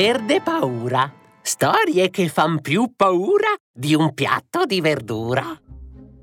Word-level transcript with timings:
Verde 0.00 0.40
paura. 0.40 1.12
Storie 1.42 2.08
che 2.10 2.28
fan 2.28 2.60
più 2.60 2.92
paura 2.94 3.48
di 3.72 3.96
un 3.96 4.14
piatto 4.14 4.64
di 4.64 4.80
verdura. 4.80 5.42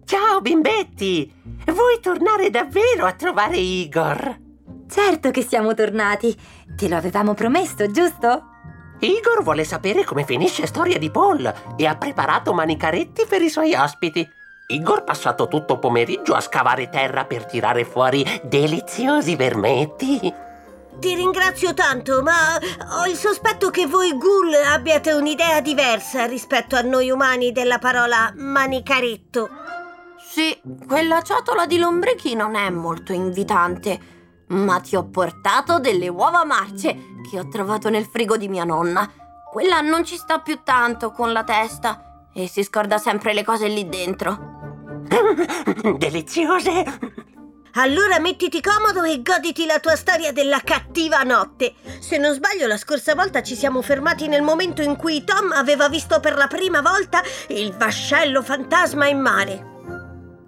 Ciao 0.05 0.39
bimbetti! 0.39 1.29
Vuoi 1.65 1.99
tornare 2.01 2.49
davvero 2.49 3.05
a 3.05 3.11
trovare 3.11 3.57
Igor? 3.57 4.39
Certo 4.89 5.29
che 5.29 5.41
siamo 5.41 5.73
tornati. 5.73 6.33
Te 6.73 6.87
lo 6.87 6.95
avevamo 6.95 7.33
promesso, 7.33 7.91
giusto? 7.91 8.43
Igor 9.01 9.43
vuole 9.43 9.65
sapere 9.65 10.05
come 10.05 10.23
finisce 10.23 10.67
Storia 10.67 10.97
di 10.97 11.11
Paul 11.11 11.53
e 11.75 11.85
ha 11.85 11.97
preparato 11.97 12.53
manicaretti 12.53 13.25
per 13.27 13.41
i 13.41 13.49
suoi 13.49 13.73
ospiti. 13.73 14.25
Igor 14.67 14.99
ha 14.99 15.03
passato 15.03 15.49
tutto 15.49 15.79
pomeriggio 15.79 16.33
a 16.33 16.39
scavare 16.39 16.87
terra 16.87 17.25
per 17.25 17.45
tirare 17.45 17.83
fuori 17.83 18.25
deliziosi 18.41 19.35
vermetti. 19.35 20.43
Ti 20.99 21.13
ringrazio 21.13 21.73
tanto, 21.73 22.21
ma 22.23 22.57
ho 22.99 23.05
il 23.05 23.15
sospetto 23.15 23.69
che 23.69 23.85
voi 23.85 24.17
ghoul 24.17 24.53
abbiate 24.53 25.11
un'idea 25.11 25.61
diversa 25.61 26.25
rispetto 26.25 26.75
a 26.75 26.81
noi 26.81 27.11
umani 27.11 27.51
della 27.51 27.79
parola 27.79 28.33
manicaretto. 28.35 29.49
Sì, 30.17 30.59
quella 30.87 31.21
ciotola 31.21 31.65
di 31.65 31.77
lombrichi 31.77 32.33
non 32.33 32.55
è 32.55 32.69
molto 32.69 33.13
invitante, 33.13 33.99
ma 34.47 34.79
ti 34.79 34.95
ho 34.95 35.05
portato 35.05 35.79
delle 35.79 36.07
uova 36.07 36.43
marce 36.43 36.95
che 37.29 37.39
ho 37.39 37.47
trovato 37.47 37.89
nel 37.89 38.05
frigo 38.05 38.37
di 38.37 38.47
mia 38.47 38.63
nonna. 38.63 39.09
Quella 39.51 39.81
non 39.81 40.03
ci 40.03 40.17
sta 40.17 40.39
più 40.39 40.61
tanto 40.63 41.11
con 41.11 41.31
la 41.31 41.43
testa 41.43 42.27
e 42.33 42.47
si 42.47 42.63
scorda 42.63 42.97
sempre 42.97 43.33
le 43.33 43.43
cose 43.43 43.67
lì 43.67 43.87
dentro. 43.87 44.53
Deliziose! 45.97 47.14
Allora 47.77 48.19
mettiti 48.19 48.61
comodo 48.61 49.03
e 49.03 49.21
goditi 49.21 49.65
la 49.65 49.79
tua 49.79 49.97
storia 49.97 50.31
della 50.31 50.61
cattiva 50.63 51.23
notte. 51.23 51.73
Se 51.99 52.17
non 52.17 52.33
sbaglio, 52.33 52.67
la 52.67 52.77
scorsa 52.77 53.15
volta 53.15 53.43
ci 53.43 53.53
siamo 53.53 53.81
fermati 53.81 54.29
nel 54.29 54.43
momento 54.43 54.81
in 54.81 54.95
cui 54.95 55.25
Tom 55.25 55.51
aveva 55.51 55.89
visto 55.89 56.21
per 56.21 56.35
la 56.35 56.47
prima 56.47 56.81
volta 56.81 57.21
il 57.49 57.75
vascello 57.75 58.41
fantasma 58.41 59.07
in 59.07 59.19
mare. 59.19 59.65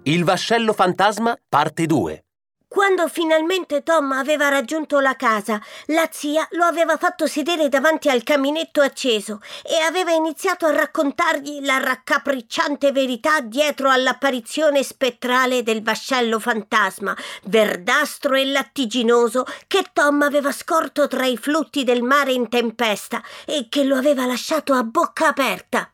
Il 0.04 0.24
vascello 0.24 0.72
fantasma, 0.72 1.36
parte 1.46 1.84
2. 1.84 2.27
Quando 2.68 3.08
finalmente 3.08 3.82
Tom 3.82 4.12
aveva 4.12 4.50
raggiunto 4.50 5.00
la 5.00 5.16
casa, 5.16 5.58
la 5.86 6.06
zia 6.12 6.46
lo 6.50 6.64
aveva 6.64 6.98
fatto 6.98 7.26
sedere 7.26 7.70
davanti 7.70 8.10
al 8.10 8.22
caminetto 8.22 8.82
acceso 8.82 9.40
e 9.64 9.80
aveva 9.80 10.12
iniziato 10.12 10.66
a 10.66 10.72
raccontargli 10.72 11.64
la 11.64 11.78
raccapricciante 11.78 12.92
verità 12.92 13.40
dietro 13.40 13.88
all'apparizione 13.88 14.82
spettrale 14.82 15.62
del 15.62 15.82
vascello 15.82 16.38
fantasma, 16.38 17.16
verdastro 17.44 18.34
e 18.34 18.44
lattiginoso, 18.44 19.46
che 19.66 19.86
Tom 19.94 20.20
aveva 20.20 20.52
scorto 20.52 21.08
tra 21.08 21.24
i 21.24 21.38
flutti 21.38 21.84
del 21.84 22.02
mare 22.02 22.32
in 22.32 22.50
tempesta 22.50 23.22
e 23.46 23.68
che 23.70 23.82
lo 23.84 23.96
aveva 23.96 24.26
lasciato 24.26 24.74
a 24.74 24.84
bocca 24.84 25.28
aperta. 25.28 25.90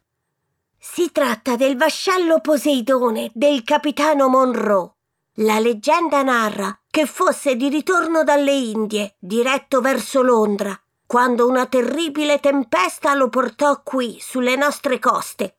Si 0.76 1.12
tratta 1.12 1.54
del 1.54 1.76
vascello 1.76 2.40
Poseidone 2.40 3.30
del 3.32 3.62
capitano 3.62 4.28
Monroe. 4.28 4.94
La 5.38 5.58
leggenda 5.58 6.22
narra 6.22 6.78
che 6.88 7.06
fosse 7.06 7.56
di 7.56 7.68
ritorno 7.68 8.22
dalle 8.22 8.52
Indie, 8.52 9.16
diretto 9.18 9.80
verso 9.80 10.22
Londra, 10.22 10.80
quando 11.04 11.48
una 11.48 11.66
terribile 11.66 12.38
tempesta 12.38 13.14
lo 13.14 13.28
portò 13.28 13.82
qui, 13.82 14.16
sulle 14.20 14.54
nostre 14.54 15.00
coste. 15.00 15.56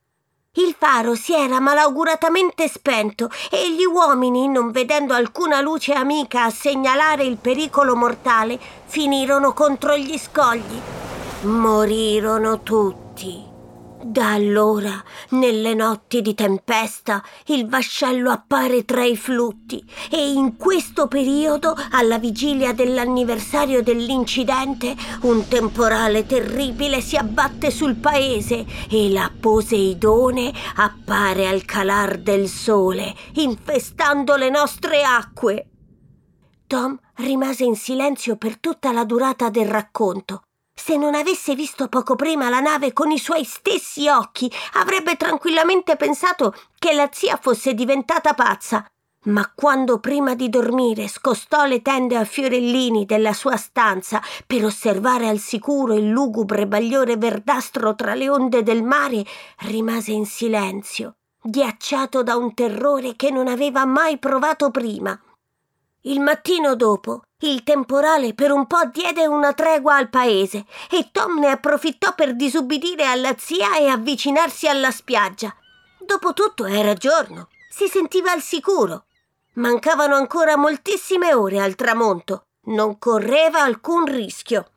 Il 0.53 0.73
faro 0.79 1.13
si 1.13 1.33
era 1.33 1.59
malauguratamente 1.59 2.69
spento 2.69 3.29
e 3.51 3.73
gli 3.73 3.83
uomini, 3.83 4.47
non 4.47 4.71
vedendo 4.71 5.13
alcuna 5.13 5.59
luce 5.59 5.91
amica 5.91 6.45
a 6.45 6.49
segnalare 6.49 7.25
il 7.25 7.35
pericolo 7.35 7.97
mortale, 7.97 8.57
finirono 8.85 9.51
contro 9.51 9.97
gli 9.97 10.17
scogli. 10.17 10.79
Morirono 11.41 12.61
tutti. 12.61 13.44
Da 14.07 14.33
allora, 14.33 15.03
nelle 15.29 15.73
notti 15.73 16.21
di 16.21 16.35
tempesta, 16.35 17.23
il 17.47 17.67
vascello 17.67 18.29
appare 18.29 18.85
tra 18.85 19.03
i 19.03 19.17
flutti 19.17 19.83
e 20.11 20.31
in 20.31 20.57
questo 20.57 21.07
periodo, 21.07 21.75
alla 21.89 22.19
vigilia 22.19 22.71
dell'anniversario 22.71 23.81
dell'incidente, 23.81 24.95
un 25.23 25.47
temporale 25.47 26.27
terribile 26.27 27.01
si 27.01 27.17
abbatte 27.17 27.71
sul 27.71 27.95
paese 27.95 28.63
e 28.91 29.09
la 29.09 29.31
Poseidone 29.37 30.53
appare 30.75 31.47
al 31.47 31.65
calar 31.65 32.19
del 32.19 32.47
sole, 32.47 33.11
infestando 33.33 34.35
le 34.35 34.51
nostre 34.51 35.01
acque. 35.01 35.69
Tom 36.67 36.95
rimase 37.15 37.63
in 37.63 37.75
silenzio 37.75 38.37
per 38.37 38.59
tutta 38.59 38.91
la 38.91 39.03
durata 39.03 39.49
del 39.49 39.67
racconto 39.67 40.43
se 40.75 40.97
non 40.97 41.15
avesse 41.15 41.55
visto 41.55 41.87
poco 41.87 42.15
prima 42.15 42.49
la 42.49 42.59
nave 42.59 42.91
con 42.91 43.09
i 43.09 43.17
suoi 43.17 43.45
stessi 43.45 44.09
occhi, 44.09 44.51
avrebbe 44.73 45.15
tranquillamente 45.15 45.95
pensato 45.95 46.53
che 46.77 46.93
la 46.93 47.09
zia 47.11 47.39
fosse 47.41 47.73
diventata 47.73 48.33
pazza. 48.33 48.85
Ma 49.25 49.51
quando 49.55 49.99
prima 49.99 50.35
di 50.35 50.49
dormire 50.49 51.07
scostò 51.07 51.65
le 51.65 51.81
tende 51.81 52.15
a 52.15 52.25
fiorellini 52.25 53.05
della 53.05 53.33
sua 53.33 53.57
stanza 53.57 54.21
per 54.45 54.65
osservare 54.65 55.27
al 55.27 55.39
sicuro 55.39 55.95
il 55.95 56.09
lugubre 56.09 56.67
bagliore 56.67 57.17
verdastro 57.17 57.95
tra 57.95 58.13
le 58.13 58.29
onde 58.29 58.61
del 58.61 58.83
mare, 58.83 59.25
rimase 59.61 60.11
in 60.11 60.27
silenzio, 60.27 61.15
ghiacciato 61.41 62.21
da 62.21 62.35
un 62.35 62.53
terrore 62.53 63.15
che 63.15 63.31
non 63.31 63.47
aveva 63.47 63.85
mai 63.85 64.19
provato 64.19 64.69
prima. 64.69 65.19
Il 66.07 66.19
mattino 66.19 66.75
dopo, 66.75 67.21
il 67.39 67.63
temporale 67.63 68.35
per 68.35 68.51
un 68.51 68.67
po' 68.67 68.85
diede 68.85 69.25
una 69.25 69.53
tregua 69.53 69.95
al 69.95 70.09
paese 70.09 70.65
e 70.91 71.09
Tom 71.11 71.39
ne 71.39 71.49
approfittò 71.49 72.13
per 72.13 72.35
disubbidire 72.35 73.05
alla 73.05 73.33
zia 73.37 73.75
e 73.77 73.87
avvicinarsi 73.87 74.67
alla 74.67 74.91
spiaggia. 74.91 75.51
Dopotutto 75.99 76.65
era 76.65 76.93
giorno, 76.93 77.47
si 77.71 77.87
sentiva 77.87 78.31
al 78.31 78.41
sicuro. 78.41 79.05
Mancavano 79.53 80.15
ancora 80.15 80.55
moltissime 80.57 81.33
ore 81.33 81.59
al 81.59 81.73
tramonto. 81.73 82.49
Non 82.65 82.99
correva 82.99 83.63
alcun 83.63 84.05
rischio. 84.05 84.73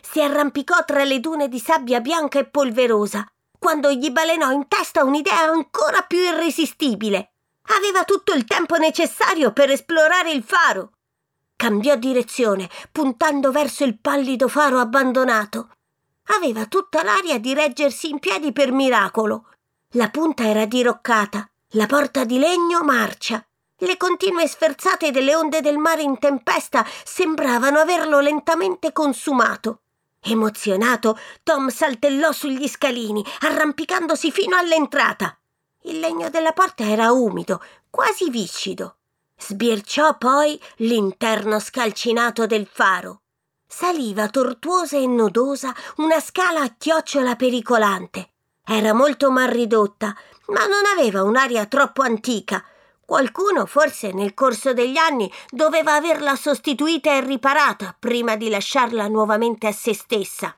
Si 0.00 0.22
arrampicò 0.22 0.84
tra 0.86 1.04
le 1.04 1.20
dune 1.20 1.48
di 1.48 1.58
sabbia 1.58 2.00
bianca 2.00 2.38
e 2.38 2.46
polverosa, 2.46 3.26
quando 3.58 3.90
gli 3.90 4.10
balenò 4.10 4.50
in 4.50 4.66
testa 4.68 5.04
un'idea 5.04 5.42
ancora 5.42 6.00
più 6.00 6.18
irresistibile. 6.18 7.31
Aveva 7.68 8.04
tutto 8.04 8.32
il 8.32 8.44
tempo 8.44 8.76
necessario 8.76 9.52
per 9.52 9.70
esplorare 9.70 10.30
il 10.32 10.42
faro. 10.42 10.92
Cambiò 11.56 11.96
direzione, 11.96 12.68
puntando 12.90 13.52
verso 13.52 13.84
il 13.84 13.98
pallido 13.98 14.48
faro 14.48 14.78
abbandonato. 14.78 15.70
Aveva 16.36 16.66
tutta 16.66 17.02
l'aria 17.02 17.38
di 17.38 17.54
reggersi 17.54 18.08
in 18.08 18.18
piedi 18.18 18.52
per 18.52 18.72
miracolo. 18.72 19.46
La 19.92 20.08
punta 20.08 20.44
era 20.44 20.64
diroccata, 20.64 21.48
la 21.72 21.86
porta 21.86 22.24
di 22.24 22.38
legno 22.38 22.82
marcia. 22.82 23.44
Le 23.76 23.96
continue 23.96 24.46
sferzate 24.46 25.10
delle 25.10 25.34
onde 25.34 25.60
del 25.60 25.78
mare 25.78 26.02
in 26.02 26.18
tempesta 26.18 26.86
sembravano 27.04 27.78
averlo 27.78 28.20
lentamente 28.20 28.92
consumato. 28.92 29.80
Emozionato, 30.20 31.18
Tom 31.42 31.68
saltellò 31.68 32.30
sugli 32.30 32.68
scalini, 32.68 33.24
arrampicandosi 33.40 34.30
fino 34.30 34.56
all'entrata. 34.56 35.36
Il 35.84 35.98
legno 35.98 36.30
della 36.30 36.52
porta 36.52 36.84
era 36.84 37.10
umido, 37.10 37.60
quasi 37.90 38.30
viscido. 38.30 38.96
Sbirciò 39.36 40.16
poi 40.16 40.60
l'interno 40.76 41.58
scalcinato 41.58 42.46
del 42.46 42.68
faro. 42.70 43.22
Saliva 43.66 44.28
tortuosa 44.28 44.96
e 44.96 45.06
nodosa 45.06 45.74
una 45.96 46.20
scala 46.20 46.60
a 46.60 46.74
chiocciola 46.76 47.34
pericolante. 47.34 48.30
Era 48.64 48.92
molto 48.92 49.32
mal 49.32 49.48
ridotta, 49.48 50.14
ma 50.48 50.66
non 50.66 50.82
aveva 50.96 51.24
un'aria 51.24 51.66
troppo 51.66 52.02
antica. 52.02 52.64
Qualcuno, 53.04 53.66
forse 53.66 54.12
nel 54.12 54.34
corso 54.34 54.72
degli 54.72 54.96
anni, 54.96 55.30
doveva 55.50 55.94
averla 55.94 56.36
sostituita 56.36 57.10
e 57.10 57.22
riparata 57.22 57.96
prima 57.98 58.36
di 58.36 58.48
lasciarla 58.48 59.08
nuovamente 59.08 59.66
a 59.66 59.72
se 59.72 59.94
stessa. 59.94 60.56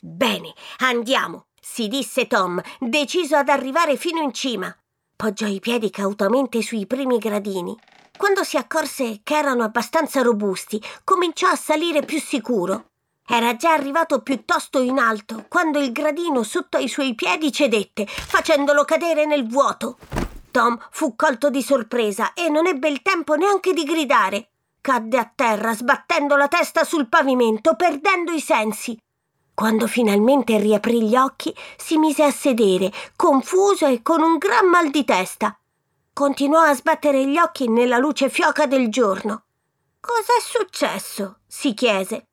Bene, 0.00 0.54
andiamo 0.78 1.45
si 1.68 1.88
disse 1.88 2.26
Tom, 2.26 2.62
deciso 2.78 3.36
ad 3.36 3.50
arrivare 3.50 3.96
fino 3.96 4.22
in 4.22 4.32
cima. 4.32 4.74
Poggiò 5.14 5.46
i 5.46 5.60
piedi 5.60 5.90
cautamente 5.90 6.62
sui 6.62 6.86
primi 6.86 7.18
gradini. 7.18 7.76
Quando 8.16 8.44
si 8.44 8.56
accorse 8.56 9.20
che 9.22 9.36
erano 9.36 9.62
abbastanza 9.62 10.22
robusti, 10.22 10.80
cominciò 11.04 11.48
a 11.48 11.56
salire 11.56 12.02
più 12.02 12.18
sicuro. 12.18 12.90
Era 13.26 13.56
già 13.56 13.72
arrivato 13.72 14.22
piuttosto 14.22 14.80
in 14.80 14.98
alto 14.98 15.44
quando 15.48 15.78
il 15.78 15.92
gradino 15.92 16.44
sotto 16.44 16.78
ai 16.78 16.88
suoi 16.88 17.14
piedi 17.14 17.52
cedette, 17.52 18.06
facendolo 18.06 18.84
cadere 18.84 19.26
nel 19.26 19.46
vuoto. 19.46 19.98
Tom 20.50 20.78
fu 20.90 21.14
colto 21.14 21.50
di 21.50 21.62
sorpresa 21.62 22.32
e 22.32 22.48
non 22.48 22.66
ebbe 22.66 22.88
il 22.88 23.02
tempo 23.02 23.34
neanche 23.34 23.74
di 23.74 23.82
gridare. 23.82 24.48
Cadde 24.80 25.18
a 25.18 25.30
terra, 25.34 25.74
sbattendo 25.74 26.36
la 26.36 26.48
testa 26.48 26.84
sul 26.84 27.08
pavimento, 27.08 27.74
perdendo 27.74 28.32
i 28.32 28.40
sensi. 28.40 28.96
Quando 29.56 29.86
finalmente 29.86 30.58
riaprì 30.58 31.08
gli 31.08 31.16
occhi, 31.16 31.56
si 31.78 31.96
mise 31.96 32.22
a 32.22 32.30
sedere, 32.30 32.92
confuso 33.16 33.86
e 33.86 34.02
con 34.02 34.20
un 34.20 34.36
gran 34.36 34.66
mal 34.66 34.90
di 34.90 35.02
testa. 35.02 35.58
Continuò 36.12 36.60
a 36.60 36.74
sbattere 36.74 37.26
gli 37.26 37.38
occhi 37.38 37.66
nella 37.66 37.96
luce 37.96 38.28
fioca 38.28 38.66
del 38.66 38.90
giorno. 38.90 39.44
Cos'è 39.98 40.42
successo? 40.42 41.38
si 41.46 41.72
chiese. 41.72 42.26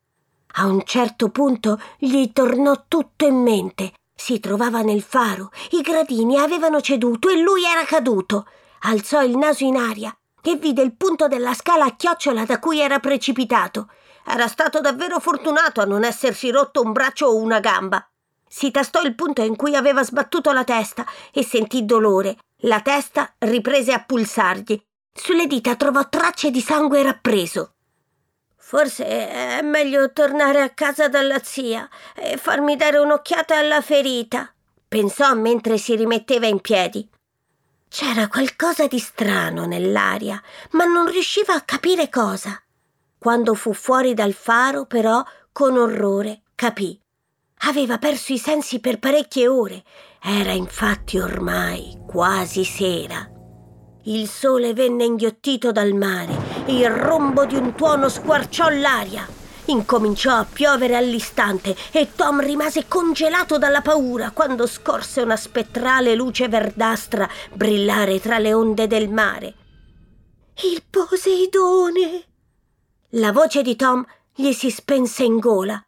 A 0.56 0.66
un 0.66 0.84
certo 0.84 1.30
punto 1.30 1.80
gli 1.98 2.34
tornò 2.34 2.84
tutto 2.90 3.26
in 3.26 3.42
mente. 3.42 3.94
Si 4.14 4.42
trovava 4.42 4.82
nel 4.82 5.02
faro, 5.02 5.50
i 5.72 5.82
gradini 5.82 6.38
avevano 6.38 6.82
ceduto 6.82 7.30
e 7.30 7.38
lui 7.38 7.64
era 7.64 7.86
caduto. 7.86 8.48
Alzò 8.82 9.24
il 9.24 9.38
naso 9.38 9.64
in 9.64 9.78
aria 9.78 10.14
e 10.42 10.58
vide 10.58 10.82
il 10.82 10.94
punto 10.98 11.30
della 11.30 11.54
scala 11.54 11.86
a 11.86 11.96
chiocciola 11.96 12.44
da 12.44 12.60
cui 12.60 12.82
era 12.82 13.00
precipitato. 13.00 13.88
Era 14.26 14.48
stato 14.48 14.80
davvero 14.80 15.20
fortunato 15.20 15.82
a 15.82 15.86
non 15.86 16.04
essersi 16.04 16.50
rotto 16.50 16.82
un 16.82 16.92
braccio 16.92 17.28
o 17.28 17.36
una 17.36 17.60
gamba. 17.60 18.08
Si 18.48 18.72
tastò 18.72 19.02
il 19.02 19.16
punto 19.16 19.42
in 19.42 19.56
cui 19.56 19.76
aveva 19.76 20.04
sbattuto 20.04 20.52
la 20.52 20.64
testa 20.64 21.06
e 21.32 21.44
sentì 21.44 21.86
dolore. 21.86 22.38
La 22.66 22.82
testa 22.82 23.34
riprese 23.40 23.92
a 23.92 24.04
pulsargli. 24.04 24.82
Sulle 25.14 25.48
dita 25.48 25.76
trovò 25.76 26.08
tracce 26.08 26.52
di 26.52 26.62
sangue 26.62 27.04
rappreso. 27.04 27.74
Forse 28.56 29.06
è 29.06 29.62
meglio 29.62 30.12
tornare 30.14 30.62
a 30.62 30.70
casa 30.70 31.08
dalla 31.08 31.40
zia 31.44 31.88
e 32.16 32.38
farmi 32.38 32.76
dare 32.76 32.98
un'occhiata 32.98 33.58
alla 33.58 33.82
ferita, 33.82 34.52
pensò 34.88 35.36
mentre 35.36 35.78
si 35.78 35.96
rimetteva 35.96 36.48
in 36.48 36.60
piedi. 36.60 37.08
C'era 37.88 38.28
qualcosa 38.28 38.88
di 38.88 38.98
strano 38.98 39.66
nell'aria, 39.66 40.42
ma 40.72 40.86
non 40.86 41.08
riusciva 41.08 41.54
a 41.54 41.62
capire 41.62 42.10
cosa. 42.10 42.60
Quando 43.24 43.54
fu 43.54 43.72
fuori 43.72 44.14
dal 44.14 44.34
faro, 44.34 44.84
però, 44.84 45.24
con 45.54 45.78
orrore, 45.78 46.42
capì. 46.56 47.00
Aveva 47.60 47.98
perso 47.98 48.34
i 48.34 48.38
sensi 48.38 48.82
per 48.82 49.00
parecchie 49.00 49.48
ore. 49.48 49.86
Era 50.22 50.52
infatti 50.52 51.18
ormai 51.20 52.02
quasi 52.06 52.66
sera. 52.66 53.26
Il 54.04 54.28
sole 54.28 54.74
venne 54.74 55.06
inghiottito 55.06 55.72
dal 55.72 55.94
mare 55.94 56.36
e 56.66 56.76
il 56.76 56.90
rombo 56.90 57.46
di 57.46 57.56
un 57.56 57.74
tuono 57.76 58.10
squarciò 58.10 58.68
l'aria. 58.68 59.26
Incominciò 59.68 60.36
a 60.36 60.46
piovere 60.52 60.98
all'istante 60.98 61.74
e 61.94 62.10
Tom 62.18 62.42
rimase 62.42 62.90
congelato 62.90 63.58
dalla 63.58 63.80
paura 63.80 64.32
quando 64.32 64.68
scorse 64.68 65.22
una 65.22 65.38
spettrale 65.38 66.14
luce 66.14 66.50
verdastra 66.50 67.30
brillare 67.54 68.20
tra 68.20 68.38
le 68.38 68.54
onde 68.54 68.86
del 68.86 69.08
mare. 69.08 69.54
Il 70.62 70.84
Poseidone! 70.90 72.32
La 73.16 73.32
voce 73.32 73.62
di 73.62 73.76
Tom 73.76 74.04
gli 74.34 74.52
si 74.54 74.72
spense 74.72 75.24
in 75.24 75.38
gola. 75.38 75.80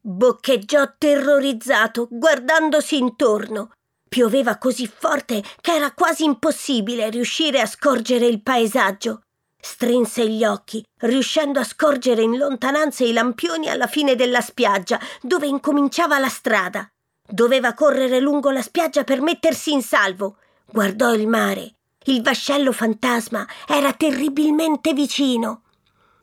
Boccheggiò 0.00 0.94
terrorizzato, 0.98 2.08
guardandosi 2.10 2.96
intorno. 2.96 3.70
Pioveva 4.08 4.58
così 4.58 4.88
forte 4.88 5.44
che 5.60 5.74
era 5.74 5.92
quasi 5.92 6.24
impossibile 6.24 7.08
riuscire 7.08 7.60
a 7.60 7.66
scorgere 7.66 8.26
il 8.26 8.42
paesaggio. 8.42 9.20
Strinse 9.60 10.28
gli 10.28 10.44
occhi, 10.44 10.84
riuscendo 11.02 11.60
a 11.60 11.64
scorgere 11.64 12.22
in 12.22 12.36
lontananza 12.36 13.04
i 13.04 13.12
lampioni 13.12 13.68
alla 13.68 13.86
fine 13.86 14.16
della 14.16 14.40
spiaggia, 14.40 14.98
dove 15.20 15.46
incominciava 15.46 16.18
la 16.18 16.28
strada. 16.28 16.88
Doveva 17.28 17.74
correre 17.74 18.18
lungo 18.18 18.50
la 18.50 18.62
spiaggia 18.62 19.04
per 19.04 19.20
mettersi 19.20 19.70
in 19.70 19.82
salvo. 19.82 20.38
Guardò 20.68 21.14
il 21.14 21.28
mare. 21.28 21.74
Il 22.06 22.22
vascello 22.22 22.72
fantasma 22.72 23.46
era 23.68 23.92
terribilmente 23.92 24.94
vicino. 24.94 25.60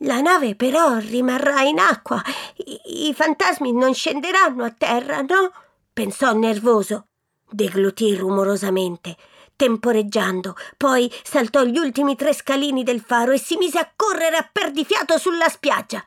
La 0.03 0.19
nave 0.19 0.55
però 0.55 0.97
rimarrà 0.97 1.61
in 1.61 1.79
acqua. 1.79 2.21
I, 2.57 3.07
I, 3.07 3.13
fantasmi 3.13 3.71
non 3.71 3.94
scenderanno 3.94 4.65
a 4.65 4.69
terra, 4.69 5.21
no? 5.21 5.51
pensò 5.94 6.33
nervoso. 6.33 7.07
Deglutì 7.50 8.13
rumorosamente, 8.15 9.15
temporeggiando, 9.55 10.55
poi 10.75 11.09
saltò 11.23 11.63
gli 11.63 11.77
ultimi 11.77 12.17
tre 12.17 12.33
scalini 12.33 12.83
del 12.83 13.00
faro 13.00 13.31
e 13.31 13.38
si 13.38 13.55
mise 13.55 13.79
a 13.79 13.89
correre 13.95 14.35
a 14.35 14.50
perdifiato 14.51 15.17
sulla 15.17 15.47
spiaggia. 15.47 16.05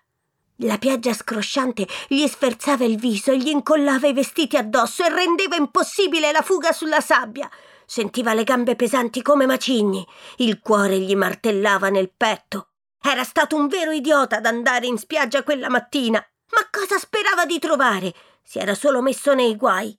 La 0.61 0.77
piaggia 0.77 1.15
scrosciante 1.15 1.87
gli 2.09 2.27
sferzava 2.27 2.85
il 2.85 2.99
viso 2.99 3.31
e 3.31 3.39
gli 3.39 3.49
incollava 3.49 4.09
i 4.09 4.13
vestiti 4.13 4.57
addosso 4.57 5.05
e 5.05 5.09
rendeva 5.09 5.57
impossibile 5.57 6.33
la 6.33 6.43
fuga 6.43 6.73
sulla 6.73 7.01
sabbia. 7.01 7.49
Sentiva 7.87 8.35
le 8.35 8.45
gambe 8.45 8.77
pesanti 8.77 9.23
come 9.23 9.47
macigni, 9.47 10.07
il 10.39 10.61
cuore 10.61 10.99
gli 10.99 11.15
martellava 11.15 11.89
nel 11.89 12.11
petto. 12.15 12.69
Era 13.03 13.25
stato 13.25 13.57
un 13.57 13.69
vero 13.69 13.91
idiota 13.91 14.37
ad 14.37 14.47
andare 14.47 14.87
in 14.87 14.99
spiaggia 14.99 15.43
quella 15.43 15.69
mattina. 15.69 16.19
Ma 16.53 16.69
cosa 16.71 16.99
sperava 16.99 17.45
di 17.45 17.59
trovare? 17.59 18.13
Si 18.43 18.59
era 18.59 18.75
solo 18.75 19.03
messo 19.03 19.35
nei 19.35 19.57
guai. 19.57 19.97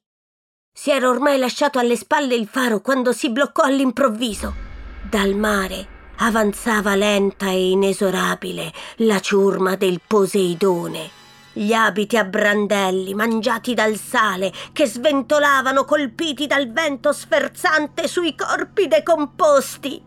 Si 0.71 0.91
era 0.91 1.09
ormai 1.09 1.37
lasciato 1.37 1.79
alle 1.79 1.95
spalle 1.95 2.35
il 2.35 2.47
faro 2.47 2.81
quando 2.81 3.11
si 3.11 3.31
bloccò 3.31 3.63
all'improvviso. 3.63 4.53
Dal 5.09 5.35
mare 5.35 5.95
avanzava 6.17 6.95
lenta 6.95 7.49
e 7.49 7.71
inesorabile 7.71 8.71
la 8.97 9.19
ciurma 9.19 9.75
del 9.75 10.01
Poseidone. 10.05 11.09
Gli 11.53 11.73
abiti 11.73 12.17
a 12.17 12.23
brandelli 12.23 13.15
mangiati 13.15 13.73
dal 13.73 13.97
sale 13.97 14.53
che 14.71 14.85
sventolavano 14.85 15.85
colpiti 15.85 16.45
dal 16.45 16.71
vento 16.71 17.11
sferzante 17.11 18.07
sui 18.07 18.35
corpi 18.35 18.87
decomposti. 18.87 20.03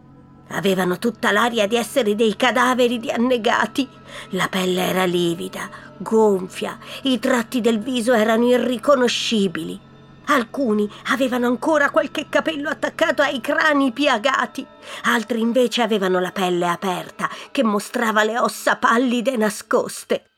Avevano 0.53 0.99
tutta 0.99 1.31
l'aria 1.31 1.67
di 1.67 1.77
essere 1.77 2.15
dei 2.15 2.37
cadaveri 2.37 2.99
di 2.99 3.11
annegati. 3.11 3.89
La 4.31 4.49
pelle 4.49 4.83
era 4.83 5.05
livida, 5.05 5.69
gonfia, 5.97 6.79
i 7.03 7.19
tratti 7.19 7.61
del 7.61 7.79
viso 7.79 8.13
erano 8.13 8.47
irriconoscibili. 8.47 9.89
Alcuni 10.27 10.89
avevano 11.07 11.47
ancora 11.47 11.91
qualche 11.91 12.29
capello 12.29 12.69
attaccato 12.69 13.23
ai 13.23 13.41
crani 13.41 13.91
piagati, 13.93 14.65
altri 15.05 15.41
invece 15.41 15.83
avevano 15.83 16.21
la 16.21 16.31
pelle 16.31 16.69
aperta 16.69 17.29
che 17.51 17.65
mostrava 17.65 18.23
le 18.23 18.39
ossa 18.39 18.77
pallide 18.77 19.37
nascoste. 19.37 20.31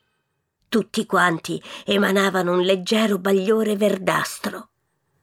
Tutti 0.69 1.05
quanti 1.05 1.63
emanavano 1.85 2.53
un 2.53 2.61
leggero 2.61 3.19
bagliore 3.19 3.77
verdastro. 3.77 4.71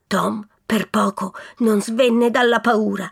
Tom 0.06 0.47
per 0.63 0.89
poco 0.89 1.33
non 1.59 1.81
svenne 1.81 2.30
dalla 2.30 2.59
paura. 2.59 3.12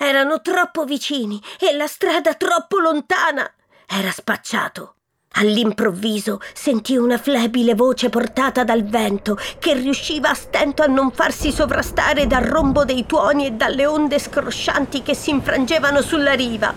Erano 0.00 0.40
troppo 0.40 0.84
vicini 0.84 1.42
e 1.58 1.74
la 1.74 1.88
strada 1.88 2.34
troppo 2.34 2.78
lontana. 2.78 3.50
Era 3.84 4.12
spacciato. 4.12 4.94
All'improvviso 5.32 6.40
sentì 6.54 6.96
una 6.96 7.18
flebile 7.18 7.74
voce 7.74 8.08
portata 8.08 8.62
dal 8.62 8.84
vento 8.84 9.36
che 9.58 9.74
riusciva 9.74 10.30
a 10.30 10.34
stento 10.34 10.82
a 10.82 10.86
non 10.86 11.10
farsi 11.10 11.50
sovrastare 11.50 12.26
dal 12.28 12.44
rombo 12.44 12.84
dei 12.84 13.06
tuoni 13.06 13.46
e 13.46 13.50
dalle 13.50 13.86
onde 13.86 14.20
scroscianti 14.20 15.02
che 15.02 15.14
si 15.14 15.30
infrangevano 15.30 16.00
sulla 16.00 16.32
riva. 16.32 16.72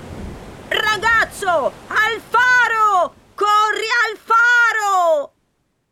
Ragazzo, 0.68 1.72
al 1.88 2.22
faro! 2.28 3.14
Corri 3.36 3.88
al 4.10 4.18
faro! 4.18 5.34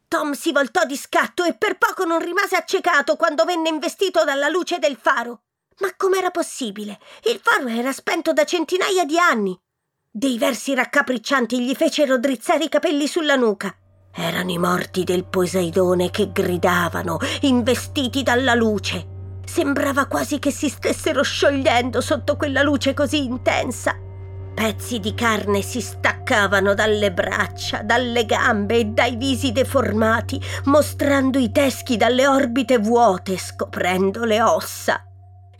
Tom 0.08 0.34
si 0.34 0.52
voltò 0.52 0.84
di 0.86 0.98
scatto 0.98 1.44
e 1.44 1.54
per 1.54 1.78
poco 1.78 2.06
non 2.06 2.20
rimase 2.20 2.56
accecato 2.56 3.16
quando 3.16 3.46
venne 3.46 3.70
investito 3.70 4.24
dalla 4.24 4.50
luce 4.50 4.80
del 4.80 4.98
faro. 5.00 5.42
Ma 5.80 5.94
com'era 5.96 6.30
possibile? 6.30 7.00
Il 7.24 7.40
faro 7.42 7.68
era 7.68 7.92
spento 7.92 8.34
da 8.34 8.44
centinaia 8.44 9.06
di 9.06 9.18
anni. 9.18 9.58
Dei 10.12 10.38
versi 10.38 10.74
raccapriccianti 10.74 11.64
gli 11.64 11.74
fecero 11.74 12.18
drizzare 12.18 12.66
i 12.66 12.70
capelli 12.70 13.08
sulla 13.08 13.36
nuca. 13.36 13.74
Erano 14.14 14.52
i 14.52 14.58
morti 14.58 15.04
del 15.04 15.26
Poseidone 15.26 16.10
che 16.10 16.32
gridavano, 16.32 17.20
investiti 17.42 18.24
dalla 18.24 18.56
luce. 18.56 19.18
Sembrava 19.46 20.08
quasi 20.08 20.40
che 20.40 20.52
si 20.52 20.68
stessero 20.68 21.24
sciogliendo 21.24 22.02
sotto 22.02 22.36
quella 22.36 22.62
luce 22.62 22.94
così 22.94 23.24
intensa. 23.24 23.96
Pezzi 24.54 25.00
di 25.00 25.14
carne 25.14 25.62
si 25.62 25.80
staccavano 25.80 26.74
dalle 26.74 27.14
braccia, 27.14 27.82
dalle 27.84 28.26
gambe 28.26 28.80
e 28.80 28.86
dai 28.86 29.16
visi 29.16 29.54
deformati, 29.54 30.42
mostrando 30.66 31.40
i 31.40 31.52
teschi 31.52 31.96
dalle 31.96 32.28
orbite 32.28 32.78
vuote, 32.78 33.38
scoprendo 33.38 34.26
le 34.26 34.42
ossa. 34.42 35.09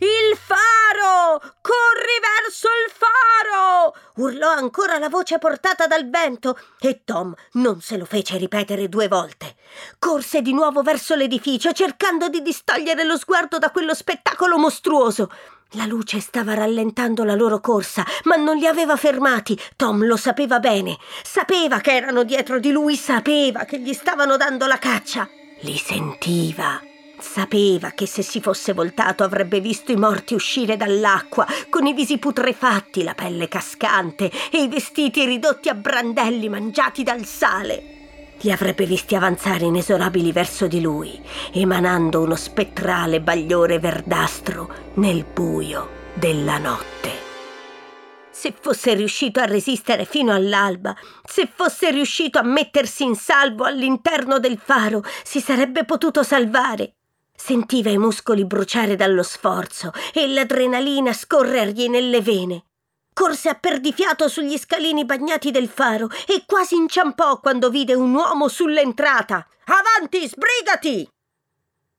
Il 0.00 0.34
faro! 0.34 1.38
Corri 1.60 2.18
verso 2.40 2.68
il 2.86 2.90
faro! 2.90 3.94
urlò 4.16 4.48
ancora 4.48 4.98
la 4.98 5.10
voce 5.10 5.38
portata 5.38 5.86
dal 5.86 6.08
vento 6.08 6.58
e 6.80 7.02
Tom 7.04 7.34
non 7.52 7.82
se 7.82 7.98
lo 7.98 8.06
fece 8.06 8.38
ripetere 8.38 8.88
due 8.88 9.08
volte. 9.08 9.56
Corse 9.98 10.40
di 10.40 10.54
nuovo 10.54 10.80
verso 10.80 11.14
l'edificio 11.14 11.72
cercando 11.72 12.30
di 12.30 12.40
distogliere 12.40 13.04
lo 13.04 13.18
sguardo 13.18 13.58
da 13.58 13.70
quello 13.70 13.92
spettacolo 13.92 14.56
mostruoso. 14.56 15.30
La 15.74 15.84
luce 15.84 16.18
stava 16.18 16.54
rallentando 16.54 17.22
la 17.22 17.34
loro 17.34 17.60
corsa, 17.60 18.02
ma 18.24 18.36
non 18.36 18.56
li 18.56 18.66
aveva 18.66 18.96
fermati. 18.96 19.60
Tom 19.76 20.06
lo 20.06 20.16
sapeva 20.16 20.60
bene. 20.60 20.96
Sapeva 21.22 21.78
che 21.80 21.94
erano 21.94 22.24
dietro 22.24 22.58
di 22.58 22.72
lui, 22.72 22.96
sapeva 22.96 23.64
che 23.64 23.78
gli 23.78 23.92
stavano 23.92 24.38
dando 24.38 24.66
la 24.66 24.78
caccia. 24.78 25.28
Li 25.60 25.76
sentiva. 25.76 26.89
Sapeva 27.20 27.90
che 27.90 28.06
se 28.06 28.22
si 28.22 28.40
fosse 28.40 28.72
voltato 28.72 29.22
avrebbe 29.22 29.60
visto 29.60 29.92
i 29.92 29.96
morti 29.96 30.34
uscire 30.34 30.76
dall'acqua, 30.76 31.46
con 31.68 31.86
i 31.86 31.92
visi 31.92 32.18
putrefatti, 32.18 33.02
la 33.02 33.14
pelle 33.14 33.46
cascante 33.46 34.30
e 34.50 34.62
i 34.62 34.68
vestiti 34.68 35.24
ridotti 35.26 35.68
a 35.68 35.74
brandelli 35.74 36.48
mangiati 36.48 37.02
dal 37.02 37.24
sale. 37.24 37.98
Li 38.40 38.50
avrebbe 38.50 38.86
visti 38.86 39.14
avanzare 39.14 39.66
inesorabili 39.66 40.32
verso 40.32 40.66
di 40.66 40.80
lui, 40.80 41.20
emanando 41.52 42.22
uno 42.22 42.36
spettrale 42.36 43.20
bagliore 43.20 43.78
verdastro 43.78 44.72
nel 44.94 45.24
buio 45.24 45.88
della 46.14 46.56
notte. 46.56 47.28
Se 48.30 48.54
fosse 48.58 48.94
riuscito 48.94 49.40
a 49.40 49.44
resistere 49.44 50.06
fino 50.06 50.32
all'alba, 50.32 50.96
se 51.22 51.46
fosse 51.52 51.90
riuscito 51.90 52.38
a 52.38 52.42
mettersi 52.42 53.04
in 53.04 53.14
salvo 53.14 53.64
all'interno 53.64 54.38
del 54.38 54.58
faro, 54.58 55.02
si 55.22 55.40
sarebbe 55.40 55.84
potuto 55.84 56.22
salvare. 56.22 56.94
Sentiva 57.42 57.88
i 57.88 57.96
muscoli 57.96 58.44
bruciare 58.44 58.96
dallo 58.96 59.22
sforzo 59.22 59.92
e 60.12 60.28
l'adrenalina 60.28 61.14
scorrergli 61.14 61.88
nelle 61.88 62.20
vene. 62.20 62.66
Corse 63.14 63.48
a 63.48 63.54
perdifiato 63.54 64.28
sugli 64.28 64.58
scalini 64.58 65.06
bagnati 65.06 65.50
del 65.50 65.66
faro 65.66 66.10
e 66.28 66.44
quasi 66.46 66.74
inciampò 66.74 67.40
quando 67.40 67.70
vide 67.70 67.94
un 67.94 68.14
uomo 68.14 68.46
sull'entrata. 68.46 69.48
Avanti, 69.64 70.28
sbrigati! 70.28 71.08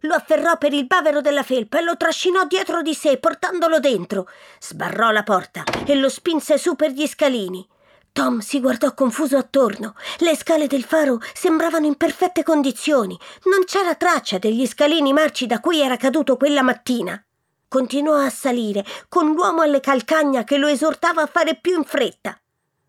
Lo 0.01 0.13
afferrò 0.13 0.59
per 0.59 0.73
il 0.73 0.85
bavero 0.85 1.21
della 1.21 1.43
felpa 1.43 1.79
e 1.79 1.81
lo 1.81 1.97
trascinò 1.97 2.45
dietro 2.45 2.83
di 2.83 2.93
sé, 2.93 3.17
portandolo 3.17 3.79
dentro. 3.79 4.27
Sbarrò 4.59 5.09
la 5.09 5.23
porta 5.23 5.63
e 5.85 5.95
lo 5.95 6.07
spinse 6.07 6.59
su 6.59 6.75
per 6.75 6.91
gli 6.91 7.07
scalini. 7.07 7.67
Tom 8.11 8.39
si 8.39 8.59
guardò 8.59 8.93
confuso 8.93 9.37
attorno. 9.37 9.95
Le 10.19 10.35
scale 10.35 10.67
del 10.67 10.83
faro 10.83 11.19
sembravano 11.33 11.85
in 11.85 11.95
perfette 11.95 12.43
condizioni. 12.43 13.17
Non 13.45 13.63
c'era 13.65 13.95
traccia 13.95 14.37
degli 14.37 14.67
scalini 14.67 15.13
marci 15.13 15.47
da 15.47 15.59
cui 15.59 15.79
era 15.79 15.97
caduto 15.97 16.37
quella 16.37 16.61
mattina. 16.61 17.23
Continuò 17.67 18.15
a 18.15 18.29
salire, 18.29 18.85
con 19.07 19.31
l'uomo 19.31 19.61
alle 19.61 19.79
calcagna 19.79 20.43
che 20.43 20.57
lo 20.57 20.67
esortava 20.67 21.21
a 21.21 21.27
fare 21.27 21.55
più 21.55 21.77
in 21.77 21.83
fretta. 21.83 22.39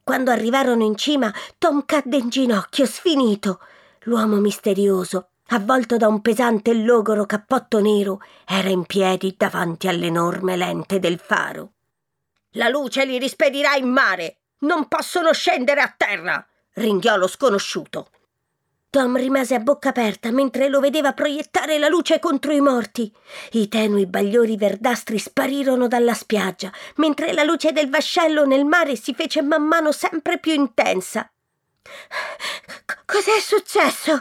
Quando 0.03 0.33
arrivarono 0.33 0.83
in 0.83 0.97
cima, 0.97 1.33
Tom 1.59 1.85
cadde 1.87 2.17
in 2.17 2.29
ginocchio, 2.29 2.85
sfinito. 2.85 3.61
L'uomo 4.05 4.37
misterioso 4.37 5.29
avvolto 5.55 5.97
da 5.97 6.09
un 6.09 6.21
pesante 6.21 6.71
e 6.71 6.83
logoro 6.83 7.27
cappotto 7.27 7.81
nero, 7.81 8.21
era 8.47 8.69
in 8.69 8.85
piedi 8.85 9.35
davanti 9.37 9.87
all'enorme 9.87 10.57
lente 10.57 10.99
del 10.99 11.19
faro. 11.19 11.73
La 12.53 12.69
luce 12.69 13.05
li 13.05 13.19
rispedirà 13.19 13.75
in 13.75 13.89
mare! 13.89 14.42
Non 14.63 14.89
possono 14.89 15.33
scendere 15.33 15.81
a 15.81 15.95
terra! 15.97 16.45
ringhiò 16.75 17.17
lo 17.17 17.27
sconosciuto. 17.27 18.09
Tom 18.93 19.17
rimase 19.17 19.55
a 19.55 19.59
bocca 19.59 19.89
aperta 19.89 20.31
mentre 20.31 20.69
lo 20.69 20.79
vedeva 20.79 21.15
proiettare 21.15 21.79
la 21.79 21.89
luce 21.89 22.19
contro 22.19 22.53
i 22.53 22.61
morti. 22.61 23.11
I 23.53 23.67
tenui 23.69 24.07
bagliori 24.07 24.59
verdastri 24.59 25.19
sparirono 25.19 25.89
dalla 25.89 26.13
spiaggia, 26.13 26.71
mentre 26.97 27.33
la 27.33 27.43
luce 27.43 27.73
del 27.73 27.89
vascello 27.89 28.45
nel 28.45 28.67
mare 28.67 28.97
si 28.97 29.15
fece 29.15 29.41
man 29.41 29.63
mano 29.63 29.93
sempre 29.93 30.39
più 30.39 30.53
intensa. 30.53 31.31
Cos'è 33.07 33.41
successo? 33.41 34.21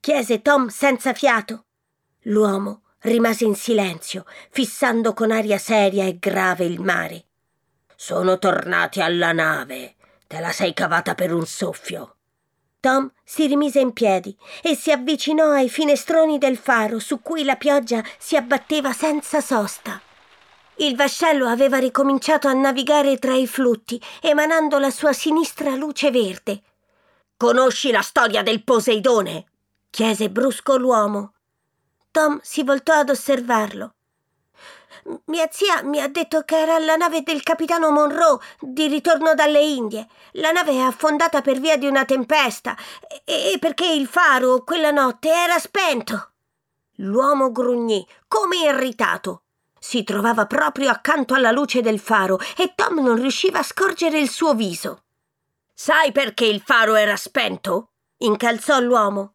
chiese 0.00 0.42
Tom 0.42 0.66
senza 0.66 1.12
fiato. 1.12 1.66
L'uomo 2.22 2.82
rimase 3.02 3.44
in 3.44 3.54
silenzio, 3.54 4.24
fissando 4.50 5.14
con 5.14 5.30
aria 5.30 5.58
seria 5.58 6.04
e 6.04 6.18
grave 6.18 6.64
il 6.64 6.80
mare. 6.80 7.26
Sono 7.96 8.38
tornati 8.38 9.00
alla 9.00 9.32
nave. 9.32 9.96
Te 10.26 10.40
la 10.40 10.52
sei 10.52 10.72
cavata 10.74 11.14
per 11.14 11.32
un 11.32 11.46
soffio. 11.46 12.16
Tom 12.80 13.12
si 13.22 13.46
rimise 13.46 13.78
in 13.78 13.92
piedi 13.92 14.36
e 14.60 14.74
si 14.74 14.90
avvicinò 14.90 15.50
ai 15.50 15.68
finestroni 15.68 16.38
del 16.38 16.56
faro 16.56 16.98
su 16.98 17.20
cui 17.20 17.44
la 17.44 17.56
pioggia 17.56 18.02
si 18.18 18.34
abbatteva 18.34 18.92
senza 18.92 19.40
sosta. 19.40 20.00
Il 20.76 20.96
vascello 20.96 21.46
aveva 21.46 21.78
ricominciato 21.78 22.48
a 22.48 22.52
navigare 22.52 23.18
tra 23.18 23.34
i 23.34 23.46
flutti, 23.46 24.02
emanando 24.20 24.78
la 24.78 24.90
sua 24.90 25.12
sinistra 25.12 25.76
luce 25.76 26.10
verde. 26.10 26.62
Conosci 27.36 27.92
la 27.92 28.02
storia 28.02 28.42
del 28.42 28.64
Poseidone? 28.64 29.44
chiese 29.90 30.30
brusco 30.30 30.76
l'uomo. 30.76 31.34
Tom 32.10 32.40
si 32.42 32.64
voltò 32.64 32.94
ad 32.94 33.10
osservarlo. 33.10 33.94
Mia 35.26 35.48
zia 35.50 35.82
mi 35.82 36.00
ha 36.00 36.08
detto 36.08 36.42
che 36.42 36.58
era 36.58 36.78
la 36.78 36.96
nave 36.96 37.22
del 37.22 37.42
capitano 37.42 37.90
Monroe 37.90 38.38
di 38.60 38.86
ritorno 38.86 39.34
dalle 39.34 39.60
Indie. 39.60 40.06
La 40.32 40.52
nave 40.52 40.72
è 40.72 40.78
affondata 40.78 41.40
per 41.40 41.58
via 41.58 41.76
di 41.76 41.86
una 41.86 42.04
tempesta 42.04 42.76
e 43.24 43.56
perché 43.58 43.86
il 43.86 44.06
faro 44.06 44.62
quella 44.62 44.90
notte 44.90 45.28
era 45.28 45.58
spento. 45.58 46.30
L'uomo 46.96 47.50
grugnì, 47.50 48.06
come 48.28 48.58
irritato. 48.58 49.42
Si 49.78 50.04
trovava 50.04 50.46
proprio 50.46 50.90
accanto 50.90 51.34
alla 51.34 51.50
luce 51.50 51.80
del 51.80 51.98
faro 51.98 52.38
e 52.56 52.72
Tom 52.76 53.02
non 53.02 53.16
riusciva 53.16 53.58
a 53.58 53.64
scorgere 53.64 54.20
il 54.20 54.30
suo 54.30 54.54
viso. 54.54 55.02
Sai 55.74 56.12
perché 56.12 56.44
il 56.44 56.62
faro 56.64 56.94
era 56.94 57.16
spento? 57.16 57.88
incalzò 58.18 58.78
l'uomo. 58.78 59.34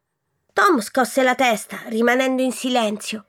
Tom 0.54 0.80
scosse 0.80 1.22
la 1.22 1.34
testa, 1.34 1.82
rimanendo 1.86 2.40
in 2.40 2.52
silenzio. 2.52 3.27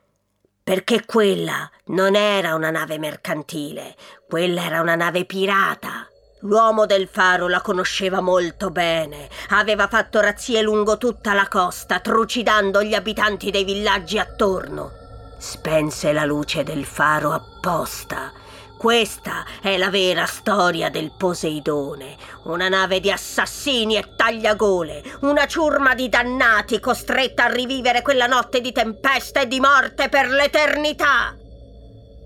Perché 0.70 1.04
quella 1.04 1.68
non 1.86 2.16
era 2.16 2.54
una 2.54 2.70
nave 2.70 3.00
mercantile, 3.00 3.96
quella 4.28 4.66
era 4.66 4.82
una 4.82 4.94
nave 4.94 5.26
pirata. 5.26 6.08
L'uomo 6.42 6.86
del 6.86 7.08
faro 7.08 7.48
la 7.48 7.60
conosceva 7.60 8.22
molto 8.22 8.70
bene, 8.70 9.28
aveva 9.50 9.88
fatto 9.88 10.20
razzie 10.20 10.62
lungo 10.62 11.00
tutta 11.00 11.34
la 11.34 11.48
costa, 11.48 12.00
trucidando 12.02 12.84
gli 12.84 12.94
abitanti 12.94 13.50
dei 13.50 13.64
villaggi 13.64 14.20
attorno. 14.20 14.92
Spense 15.40 16.14
la 16.14 16.26
luce 16.26 16.62
del 16.62 16.86
faro 16.86 17.32
apposta 17.32 18.32
questa 18.80 19.44
è 19.62 19.76
la 19.76 19.90
vera 19.90 20.26
storia 20.26 20.90
del 20.90 21.12
Poseidone, 21.12 22.16
una 22.44 22.70
nave 22.70 23.02
di 23.02 23.12
assassini 23.12 23.98
e 23.98 24.16
tagliagole, 24.16 25.04
una 25.20 25.46
ciurma 25.48 25.94
di 25.94 26.08
dannati 26.08 26.80
costretta 26.80 27.44
a 27.44 27.52
rivivere 27.52 28.02
quella 28.02 28.26
notte 28.26 28.62
di 28.62 28.72
tempesta 28.72 29.42
e 29.42 29.48
di 29.50 29.60
morte 29.60 30.08
per 30.08 30.30
l'eternità. 30.30 31.36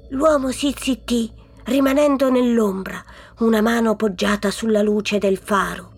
L'uomo 0.10 0.52
si 0.52 0.72
zittì, 0.78 1.34
rimanendo 1.64 2.30
nell'ombra, 2.30 3.04
una 3.40 3.62
mano 3.62 3.96
poggiata 3.96 4.52
sulla 4.52 4.84
luce 4.84 5.18
del 5.18 5.40
faro. 5.40 5.92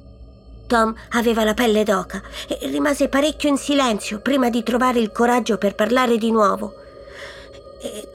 Tom 0.68 0.96
aveva 1.10 1.44
la 1.44 1.54
pelle 1.54 1.84
d'oca 1.84 2.22
e 2.48 2.66
rimase 2.70 3.10
parecchio 3.10 3.50
in 3.50 3.58
silenzio 3.58 4.22
prima 4.22 4.50
di 4.50 4.64
trovare 4.64 5.00
il 5.00 5.12
coraggio 5.12 5.58
per 5.58 5.76
parlare 5.76 6.18
di 6.18 6.32
nuovo. 6.32 6.74
E 7.82 8.08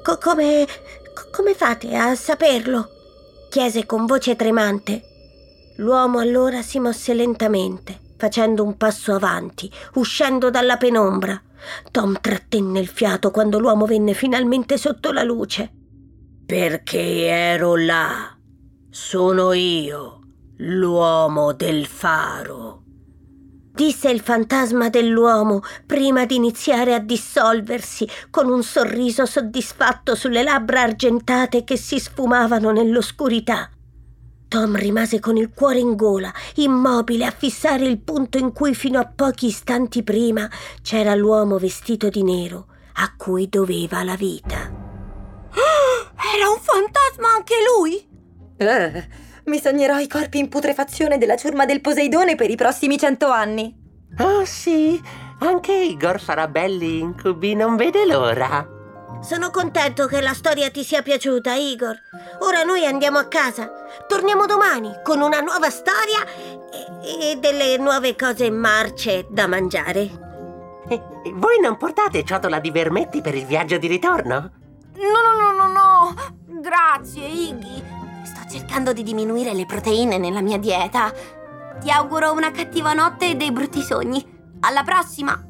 co- 0.00 0.16
come 0.18 0.66
come 1.38 1.54
fate 1.54 1.94
a 1.94 2.16
saperlo? 2.16 2.88
chiese 3.48 3.86
con 3.86 4.06
voce 4.06 4.34
tremante. 4.34 5.02
L'uomo 5.76 6.18
allora 6.18 6.62
si 6.62 6.80
mosse 6.80 7.14
lentamente, 7.14 7.96
facendo 8.16 8.64
un 8.64 8.76
passo 8.76 9.14
avanti, 9.14 9.70
uscendo 9.94 10.50
dalla 10.50 10.76
penombra. 10.76 11.40
Tom 11.92 12.18
trattenne 12.20 12.80
il 12.80 12.88
fiato 12.88 13.30
quando 13.30 13.60
l'uomo 13.60 13.86
venne 13.86 14.14
finalmente 14.14 14.76
sotto 14.76 15.12
la 15.12 15.22
luce. 15.22 15.70
Perché 16.44 17.26
ero 17.28 17.76
là. 17.76 18.36
Sono 18.90 19.52
io, 19.52 20.22
l'uomo 20.56 21.52
del 21.52 21.86
faro 21.86 22.82
disse 23.78 24.10
il 24.10 24.18
fantasma 24.18 24.88
dell'uomo 24.88 25.60
prima 25.86 26.26
di 26.26 26.34
iniziare 26.34 26.94
a 26.94 26.98
dissolversi 26.98 28.08
con 28.28 28.50
un 28.50 28.64
sorriso 28.64 29.24
soddisfatto 29.24 30.16
sulle 30.16 30.42
labbra 30.42 30.82
argentate 30.82 31.62
che 31.62 31.76
si 31.76 32.00
sfumavano 32.00 32.72
nell'oscurità. 32.72 33.70
Tom 34.48 34.74
rimase 34.74 35.20
con 35.20 35.36
il 35.36 35.52
cuore 35.54 35.78
in 35.78 35.94
gola, 35.94 36.32
immobile 36.56 37.24
a 37.24 37.30
fissare 37.30 37.86
il 37.86 38.00
punto 38.00 38.36
in 38.36 38.52
cui 38.52 38.74
fino 38.74 38.98
a 38.98 39.06
pochi 39.06 39.46
istanti 39.46 40.02
prima 40.02 40.50
c'era 40.82 41.14
l'uomo 41.14 41.58
vestito 41.58 42.08
di 42.08 42.24
nero 42.24 42.66
a 42.94 43.14
cui 43.16 43.48
doveva 43.48 44.02
la 44.02 44.16
vita. 44.16 44.56
Era 46.34 46.50
un 46.50 46.58
fantasma 46.58 47.28
anche 47.36 47.54
lui? 47.76 48.08
Eh. 48.56 49.27
Mi 49.48 49.58
sognerò 49.58 49.98
i 49.98 50.06
corpi 50.06 50.38
in 50.38 50.50
putrefazione 50.50 51.16
della 51.16 51.34
ciurma 51.34 51.64
del 51.64 51.80
Poseidone 51.80 52.34
per 52.34 52.50
i 52.50 52.54
prossimi 52.54 52.98
cento 52.98 53.28
anni. 53.28 53.74
Oh 54.18 54.44
sì, 54.44 55.00
anche 55.38 55.72
Igor 55.72 56.20
farà 56.20 56.46
belli 56.48 56.98
incubi, 56.98 57.54
non 57.54 57.76
vede 57.76 58.04
l'ora. 58.04 58.68
Sono 59.22 59.50
contento 59.50 60.06
che 60.06 60.20
la 60.20 60.34
storia 60.34 60.70
ti 60.70 60.84
sia 60.84 61.00
piaciuta, 61.00 61.54
Igor. 61.54 61.96
Ora 62.40 62.62
noi 62.62 62.84
andiamo 62.84 63.16
a 63.16 63.24
casa. 63.24 63.70
Torniamo 64.06 64.44
domani 64.44 64.92
con 65.02 65.22
una 65.22 65.40
nuova 65.40 65.70
storia 65.70 66.26
e, 67.02 67.30
e 67.30 67.36
delle 67.36 67.78
nuove 67.78 68.16
cose 68.16 68.50
marce 68.50 69.26
da 69.30 69.46
mangiare. 69.46 70.10
E, 70.90 71.02
voi 71.32 71.58
non 71.58 71.78
portate 71.78 72.22
ciotola 72.22 72.60
di 72.60 72.70
vermetti 72.70 73.22
per 73.22 73.34
il 73.34 73.46
viaggio 73.46 73.78
di 73.78 73.86
ritorno? 73.86 74.50
No, 74.94 75.40
no, 75.40 75.52
no, 75.52 75.66
no, 75.66 75.72
no. 75.72 76.60
Grazie, 76.60 77.26
Iggy 77.26 77.97
cercando 78.48 78.92
di 78.92 79.02
diminuire 79.02 79.54
le 79.54 79.66
proteine 79.66 80.18
nella 80.18 80.40
mia 80.40 80.58
dieta. 80.58 81.12
Ti 81.80 81.90
auguro 81.90 82.32
una 82.32 82.50
cattiva 82.50 82.92
notte 82.92 83.30
e 83.30 83.34
dei 83.36 83.52
brutti 83.52 83.82
sogni. 83.82 84.24
Alla 84.60 84.82
prossima! 84.82 85.47